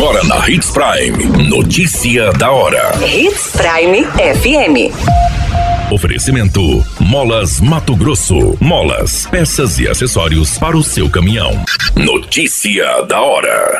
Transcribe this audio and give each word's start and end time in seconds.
Agora 0.00 0.24
na 0.24 0.48
Hits 0.48 0.70
Prime. 0.70 1.46
Notícia 1.46 2.32
da 2.32 2.50
hora. 2.50 2.90
Hits 3.06 3.52
Prime 3.52 4.02
FM. 4.06 5.92
Oferecimento: 5.92 6.82
Molas 6.98 7.60
Mato 7.60 7.94
Grosso. 7.94 8.56
Molas, 8.58 9.26
peças 9.26 9.78
e 9.78 9.86
acessórios 9.86 10.56
para 10.56 10.74
o 10.74 10.82
seu 10.82 11.10
caminhão. 11.10 11.52
Notícia 11.94 13.02
da 13.02 13.20
hora. 13.20 13.78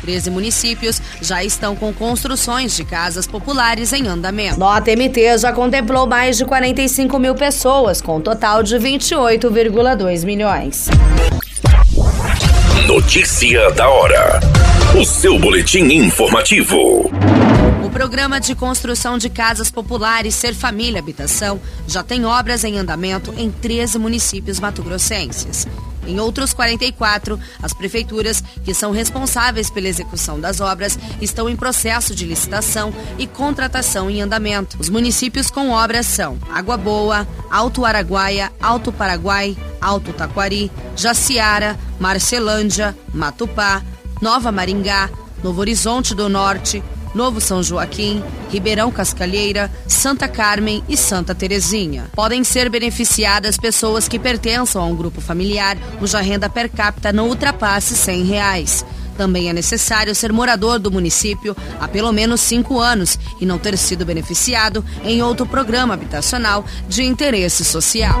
13 0.00 0.30
municípios 0.30 1.02
já 1.20 1.44
estão 1.44 1.76
com 1.76 1.92
construções 1.92 2.74
de 2.74 2.82
casas 2.82 3.26
populares 3.26 3.92
em 3.92 4.06
andamento. 4.06 4.58
Nota 4.58 4.96
MT 4.96 5.36
já 5.36 5.52
contemplou 5.52 6.06
mais 6.06 6.38
de 6.38 6.46
45 6.46 7.18
mil 7.18 7.34
pessoas, 7.34 8.00
com 8.00 8.16
um 8.16 8.20
total 8.22 8.62
de 8.62 8.76
28,2 8.76 10.24
milhões. 10.24 10.88
Notícia 12.94 13.72
da 13.72 13.88
hora. 13.88 14.38
O 14.96 15.04
seu 15.04 15.36
boletim 15.36 15.82
informativo. 15.82 17.10
O 17.84 17.90
programa 17.90 18.38
de 18.38 18.54
construção 18.54 19.18
de 19.18 19.28
casas 19.28 19.68
populares 19.68 20.32
Ser 20.32 20.54
Família 20.54 21.00
Habitação 21.00 21.60
já 21.88 22.04
tem 22.04 22.24
obras 22.24 22.62
em 22.62 22.78
andamento 22.78 23.34
em 23.36 23.50
13 23.50 23.98
municípios 23.98 24.60
mato-grossenses. 24.60 25.66
Em 26.06 26.20
outros 26.20 26.52
44, 26.52 27.36
as 27.60 27.72
prefeituras 27.72 28.40
que 28.64 28.72
são 28.72 28.92
responsáveis 28.92 29.70
pela 29.70 29.88
execução 29.88 30.38
das 30.38 30.60
obras 30.60 30.96
estão 31.20 31.48
em 31.48 31.56
processo 31.56 32.14
de 32.14 32.24
licitação 32.24 32.94
e 33.18 33.26
contratação 33.26 34.08
em 34.08 34.22
andamento. 34.22 34.76
Os 34.78 34.88
municípios 34.88 35.50
com 35.50 35.70
obras 35.70 36.06
são 36.06 36.38
Água 36.48 36.76
Boa, 36.76 37.26
Alto 37.50 37.84
Araguaia, 37.84 38.52
Alto 38.60 38.92
Paraguai, 38.92 39.56
Alto 39.84 40.14
Taquari, 40.14 40.70
Jaciara, 40.96 41.78
Marcelândia, 42.00 42.96
Matupá, 43.12 43.82
Nova 44.20 44.50
Maringá, 44.50 45.10
Novo 45.42 45.60
Horizonte 45.60 46.14
do 46.14 46.28
Norte, 46.28 46.82
Novo 47.14 47.40
São 47.40 47.62
Joaquim, 47.62 48.22
Ribeirão 48.50 48.90
Cascalheira, 48.90 49.70
Santa 49.86 50.26
Carmen 50.26 50.82
e 50.88 50.96
Santa 50.96 51.34
Terezinha. 51.34 52.06
Podem 52.14 52.42
ser 52.42 52.70
beneficiadas 52.70 53.58
pessoas 53.58 54.08
que 54.08 54.18
pertençam 54.18 54.82
a 54.82 54.86
um 54.86 54.96
grupo 54.96 55.20
familiar 55.20 55.76
cuja 55.98 56.20
renda 56.20 56.48
per 56.48 56.70
capita 56.70 57.12
não 57.12 57.28
ultrapasse 57.28 57.94
100 57.94 58.24
reais. 58.24 58.84
Também 59.16 59.48
é 59.48 59.52
necessário 59.52 60.14
ser 60.14 60.32
morador 60.32 60.78
do 60.78 60.90
município 60.90 61.56
há 61.78 61.86
pelo 61.86 62.10
menos 62.10 62.40
cinco 62.40 62.80
anos 62.80 63.18
e 63.40 63.46
não 63.46 63.58
ter 63.58 63.76
sido 63.78 64.04
beneficiado 64.04 64.84
em 65.04 65.22
outro 65.22 65.46
programa 65.46 65.94
habitacional 65.94 66.64
de 66.88 67.04
interesse 67.04 67.64
social. 67.64 68.20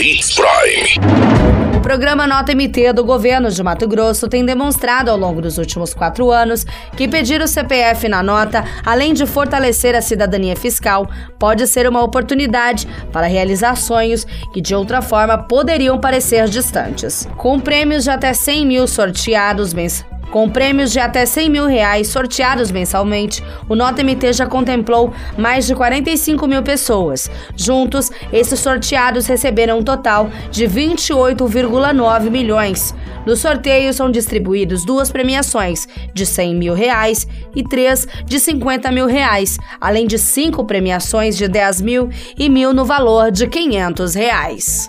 Hits 0.00 0.34
Prime. 0.34 1.76
O 1.76 1.80
programa 1.80 2.26
Nota 2.26 2.52
MT 2.52 2.92
do 2.92 3.04
governo 3.04 3.50
de 3.50 3.62
Mato 3.62 3.86
Grosso 3.86 4.28
tem 4.28 4.44
demonstrado 4.44 5.10
ao 5.10 5.16
longo 5.16 5.40
dos 5.40 5.56
últimos 5.56 5.94
quatro 5.94 6.30
anos 6.32 6.64
que 6.96 7.06
pedir 7.06 7.40
o 7.40 7.46
CPF 7.46 8.08
na 8.08 8.22
nota, 8.22 8.64
além 8.84 9.14
de 9.14 9.24
fortalecer 9.24 9.94
a 9.94 10.02
cidadania 10.02 10.56
fiscal, 10.56 11.08
pode 11.38 11.66
ser 11.66 11.88
uma 11.88 12.02
oportunidade 12.02 12.88
para 13.12 13.26
realizar 13.26 13.76
sonhos 13.76 14.26
que 14.52 14.60
de 14.60 14.74
outra 14.74 15.00
forma 15.00 15.38
poderiam 15.38 16.00
parecer 16.00 16.48
distantes. 16.48 17.28
Com 17.36 17.60
prêmios 17.60 18.04
de 18.04 18.10
até 18.10 18.32
100 18.32 18.66
mil 18.66 18.88
sorteados 18.88 19.72
mensais 19.72 20.13
com 20.34 20.50
prêmios 20.50 20.90
de 20.90 20.98
até 20.98 21.24
100 21.24 21.48
mil 21.48 21.64
reais 21.64 22.08
sorteados 22.08 22.72
mensalmente, 22.72 23.40
o 23.68 23.76
Nota 23.76 24.02
MT 24.02 24.32
já 24.32 24.46
contemplou 24.46 25.14
mais 25.38 25.64
de 25.64 25.76
45 25.76 26.48
mil 26.48 26.60
pessoas. 26.60 27.30
Juntos, 27.56 28.10
esses 28.32 28.58
sorteados 28.58 29.28
receberam 29.28 29.78
um 29.78 29.84
total 29.84 30.28
de 30.50 30.66
28,9 30.66 32.30
milhões. 32.30 32.92
No 33.24 33.36
sorteio 33.36 33.94
são 33.94 34.10
distribuídos 34.10 34.84
duas 34.84 35.08
premiações 35.08 35.86
de 36.12 36.26
100 36.26 36.56
mil 36.56 36.74
reais 36.74 37.28
e 37.54 37.62
três 37.62 38.04
de 38.24 38.40
50 38.40 38.90
mil 38.90 39.06
reais, 39.06 39.56
além 39.80 40.04
de 40.04 40.18
cinco 40.18 40.64
premiações 40.64 41.36
de 41.36 41.46
10 41.46 41.80
mil 41.80 42.08
e 42.36 42.48
mil 42.48 42.74
no 42.74 42.84
valor 42.84 43.30
de 43.30 43.46
500 43.46 44.16
reais. 44.16 44.88